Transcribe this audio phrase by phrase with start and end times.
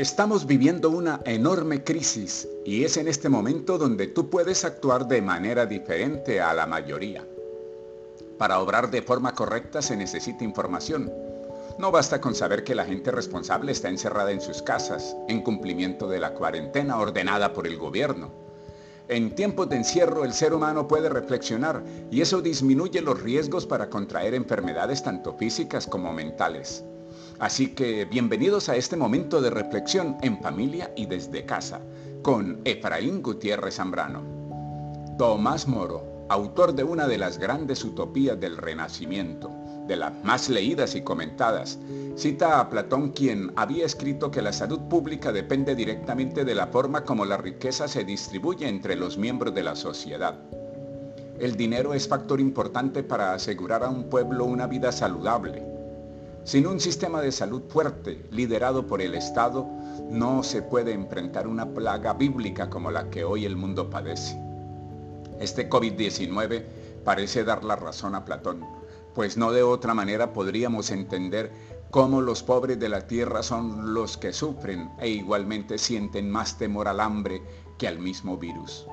[0.00, 5.20] Estamos viviendo una enorme crisis y es en este momento donde tú puedes actuar de
[5.20, 7.28] manera diferente a la mayoría.
[8.38, 11.12] Para obrar de forma correcta se necesita información.
[11.78, 16.08] No basta con saber que la gente responsable está encerrada en sus casas, en cumplimiento
[16.08, 18.30] de la cuarentena ordenada por el gobierno.
[19.08, 23.90] En tiempos de encierro el ser humano puede reflexionar y eso disminuye los riesgos para
[23.90, 26.86] contraer enfermedades tanto físicas como mentales.
[27.38, 31.80] Así que bienvenidos a este momento de reflexión en familia y desde casa
[32.22, 34.22] con Efraín Gutiérrez Zambrano.
[35.16, 39.50] Tomás Moro, autor de una de las grandes utopías del Renacimiento,
[39.86, 41.78] de las más leídas y comentadas,
[42.16, 47.04] cita a Platón quien había escrito que la salud pública depende directamente de la forma
[47.04, 50.38] como la riqueza se distribuye entre los miembros de la sociedad.
[51.38, 55.64] El dinero es factor importante para asegurar a un pueblo una vida saludable,
[56.44, 59.66] sin un sistema de salud fuerte, liderado por el Estado,
[60.10, 64.40] no se puede enfrentar una plaga bíblica como la que hoy el mundo padece.
[65.38, 66.64] Este COVID-19
[67.04, 68.64] parece dar la razón a Platón,
[69.14, 71.52] pues no de otra manera podríamos entender
[71.90, 76.88] cómo los pobres de la tierra son los que sufren e igualmente sienten más temor
[76.88, 77.42] al hambre
[77.78, 78.86] que al mismo virus.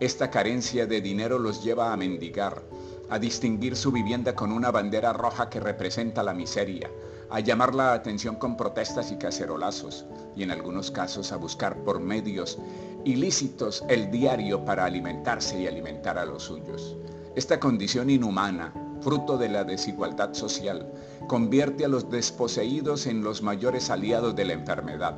[0.00, 2.62] Esta carencia de dinero los lleva a mendigar,
[3.10, 6.90] a distinguir su vivienda con una bandera roja que representa la miseria,
[7.30, 12.00] a llamar la atención con protestas y cacerolazos, y en algunos casos a buscar por
[12.00, 12.58] medios
[13.04, 16.96] ilícitos el diario para alimentarse y alimentar a los suyos.
[17.36, 20.90] Esta condición inhumana, fruto de la desigualdad social,
[21.26, 25.16] convierte a los desposeídos en los mayores aliados de la enfermedad.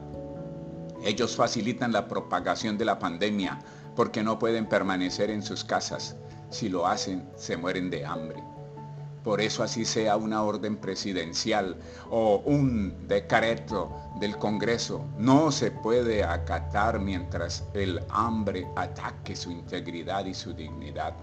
[1.04, 3.60] Ellos facilitan la propagación de la pandemia
[3.94, 6.16] porque no pueden permanecer en sus casas,
[6.56, 8.42] si lo hacen, se mueren de hambre.
[9.22, 11.76] Por eso así sea una orden presidencial
[12.10, 20.24] o un decreto del Congreso, no se puede acatar mientras el hambre ataque su integridad
[20.26, 21.14] y su dignidad.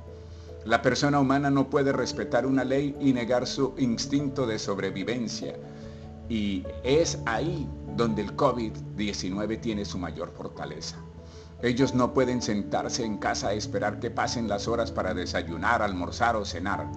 [0.66, 5.56] La persona humana no puede respetar una ley y negar su instinto de sobrevivencia.
[6.30, 7.68] Y es ahí
[7.98, 10.98] donde el COVID-19 tiene su mayor fortaleza.
[11.64, 16.36] Ellos no pueden sentarse en casa a esperar que pasen las horas para desayunar, almorzar
[16.36, 16.92] o cenar.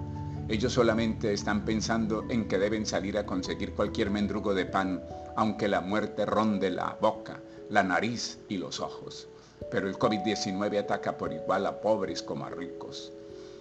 [0.48, 5.04] Ellos solamente están pensando en que deben salir a conseguir cualquier mendrugo de pan,
[5.36, 7.40] aunque la muerte ronde la boca,
[7.70, 9.28] la nariz y los ojos.
[9.70, 13.12] Pero el COVID-19 ataca por igual a pobres como a ricos.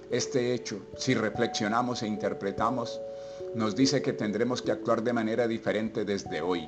[0.09, 2.99] Este hecho, si reflexionamos e interpretamos,
[3.53, 6.67] nos dice que tendremos que actuar de manera diferente desde hoy,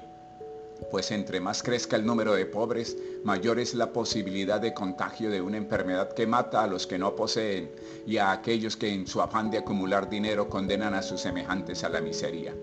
[0.92, 5.42] pues entre más crezca el número de pobres, mayor es la posibilidad de contagio de
[5.42, 7.72] una enfermedad que mata a los que no poseen
[8.06, 11.90] y a aquellos que en su afán de acumular dinero condenan a sus semejantes a
[11.90, 12.56] la miseria.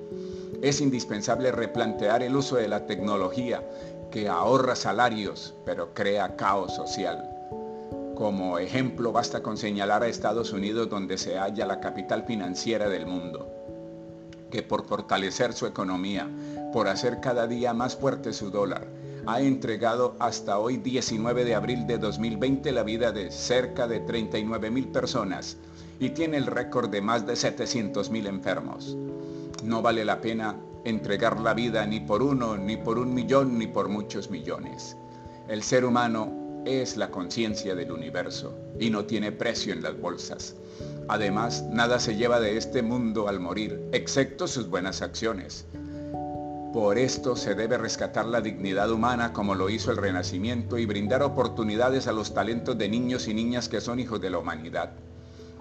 [0.62, 3.62] Es indispensable replantear el uso de la tecnología
[4.10, 7.30] que ahorra salarios pero crea caos social.
[8.14, 13.06] Como ejemplo basta con señalar a Estados Unidos donde se halla la capital financiera del
[13.06, 13.52] mundo,
[14.52, 16.30] que por fortalecer su economía
[16.74, 18.88] por hacer cada día más fuerte su dólar.
[19.26, 24.72] Ha entregado hasta hoy 19 de abril de 2020 la vida de cerca de 39
[24.72, 25.56] mil personas
[26.00, 28.96] y tiene el récord de más de 700 mil enfermos.
[29.62, 33.68] No vale la pena entregar la vida ni por uno, ni por un millón, ni
[33.68, 34.96] por muchos millones.
[35.46, 40.56] El ser humano es la conciencia del universo y no tiene precio en las bolsas.
[41.06, 45.66] Además, nada se lleva de este mundo al morir, excepto sus buenas acciones.
[46.74, 51.22] Por esto se debe rescatar la dignidad humana como lo hizo el Renacimiento y brindar
[51.22, 54.90] oportunidades a los talentos de niños y niñas que son hijos de la humanidad.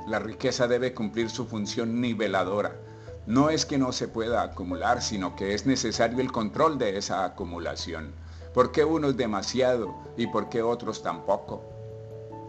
[0.08, 2.76] La riqueza debe cumplir su función niveladora.
[3.28, 7.26] No es que no se pueda acumular, sino que es necesario el control de esa
[7.26, 8.12] acumulación.
[8.56, 11.62] ¿Por qué unos demasiado y por qué otros tampoco?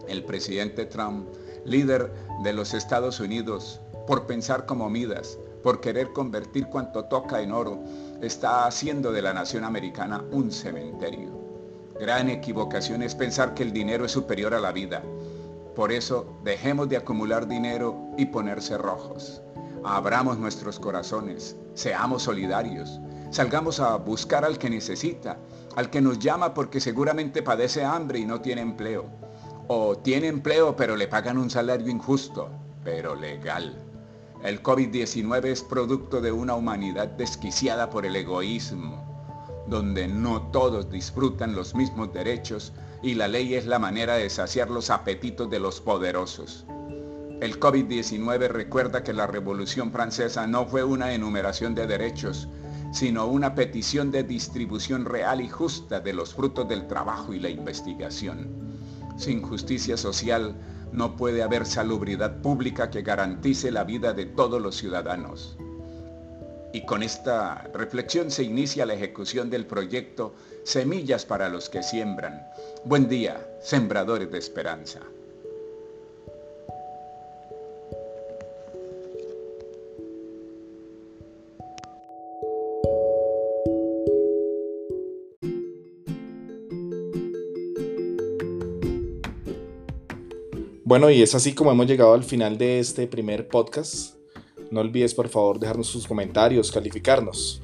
[0.07, 1.27] El presidente Trump,
[1.65, 7.51] líder de los Estados Unidos, por pensar como Midas, por querer convertir cuanto toca en
[7.51, 7.79] oro,
[8.25, 11.29] está haciendo de la nación americana un cementerio.
[11.99, 15.01] Gran equivocación es pensar que el dinero es superior a la vida.
[15.75, 19.41] Por eso dejemos de acumular dinero y ponerse rojos.
[19.83, 22.99] Abramos nuestros corazones, seamos solidarios,
[23.29, 25.37] salgamos a buscar al que necesita,
[25.75, 29.05] al que nos llama porque seguramente padece hambre y no tiene empleo.
[29.67, 32.49] O tiene empleo pero le pagan un salario injusto,
[32.83, 33.84] pero legal.
[34.45, 39.03] El COVID-19 es producto de una humanidad desquiciada por el egoísmo,
[39.65, 42.71] donde no todos disfrutan los mismos derechos
[43.01, 46.67] y la ley es la manera de saciar los apetitos de los poderosos.
[47.41, 52.47] El COVID-19 recuerda que la Revolución Francesa no fue una enumeración de derechos,
[52.93, 57.49] sino una petición de distribución real y justa de los frutos del trabajo y la
[57.49, 58.47] investigación.
[59.17, 60.55] Sin justicia social
[60.95, 65.57] no puede haber salubridad pública que garantice la vida de todos los ciudadanos.
[66.71, 72.47] Y con esta reflexión se inicia la ejecución del proyecto Semillas para los que siembran.
[72.85, 75.01] Buen día, sembradores de esperanza.
[90.85, 94.17] Bueno, y es así como hemos llegado al final de este primer podcast.
[94.69, 97.63] No olvides por favor dejarnos sus comentarios, calificarnos.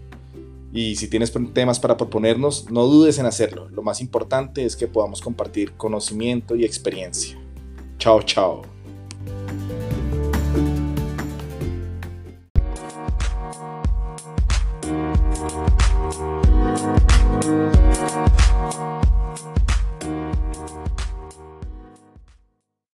[0.73, 3.69] Y si tienes temas para proponernos, no dudes en hacerlo.
[3.69, 7.37] Lo más importante es que podamos compartir conocimiento y experiencia.
[7.99, 8.63] Chao, chao.